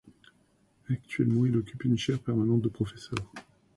Actuellement, 0.89 1.45
il 1.45 1.55
occupe 1.57 1.83
une 1.83 1.95
chaire 1.95 2.17
permanente 2.19 2.61
de 2.63 2.69
professeur. 2.69 3.19